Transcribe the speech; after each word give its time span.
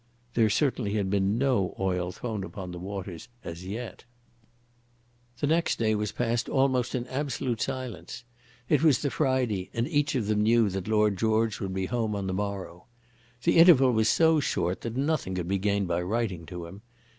There 0.33 0.49
certainly 0.49 0.95
had 0.95 1.11
been 1.11 1.37
no 1.37 1.75
oil 1.79 2.11
thrown 2.11 2.43
upon 2.43 2.71
the 2.71 2.79
waters 2.79 3.29
as 3.43 3.67
yet. 3.67 4.03
The 5.37 5.45
next 5.45 5.77
day 5.77 5.93
was 5.93 6.11
passed 6.11 6.49
almost 6.49 6.95
in 6.95 7.05
absolute 7.05 7.61
silence. 7.61 8.23
It 8.67 8.81
was 8.81 9.03
the 9.03 9.11
Friday, 9.11 9.69
and 9.75 9.87
each 9.87 10.15
of 10.15 10.25
them 10.25 10.41
knew 10.41 10.69
that 10.69 10.87
Lord 10.87 11.19
George 11.19 11.59
would 11.59 11.75
be 11.75 11.85
home 11.85 12.15
on 12.15 12.25
the 12.25 12.33
morrow. 12.33 12.87
The 13.43 13.57
interval 13.59 13.91
was 13.91 14.09
so 14.09 14.39
short 14.39 14.81
that 14.81 14.97
nothing 14.97 15.35
could 15.35 15.47
be 15.47 15.59
gained 15.59 15.87
by 15.87 16.01
writing 16.01 16.47
to 16.47 16.65
him. 16.65 16.81